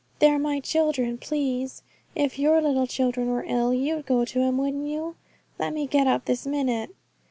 They're 0.17 0.39
my 0.39 0.59
children, 0.59 1.19
please. 1.19 1.83
If 2.15 2.39
your 2.39 2.59
little 2.59 2.87
children 2.87 3.29
were 3.29 3.43
ill, 3.47 3.71
you'd 3.71 4.07
go 4.07 4.25
to 4.25 4.39
'em 4.41 4.57
wouldn't 4.57 4.87
you? 4.87 5.15
Let 5.59 5.75
me 5.75 5.85
get 5.85 6.07
up 6.07 6.25
this 6.25 6.47
minute.' 6.47 6.89